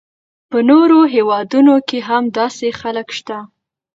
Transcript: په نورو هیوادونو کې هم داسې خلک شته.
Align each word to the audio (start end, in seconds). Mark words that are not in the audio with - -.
په 0.49 0.57
نورو 0.69 0.99
هیوادونو 1.13 1.75
کې 1.87 1.99
هم 2.09 2.23
داسې 2.37 2.67
خلک 2.79 3.07
شته. 3.17 3.37